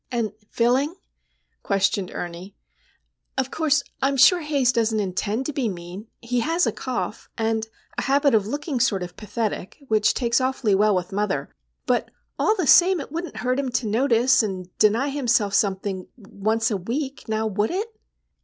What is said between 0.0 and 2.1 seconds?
"And filling?" questioned